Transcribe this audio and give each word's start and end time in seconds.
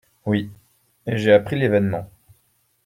Oui… 0.25 0.49
et 1.05 1.19
j’ai 1.19 1.31
appris 1.31 1.59
l’événement. 1.59 2.09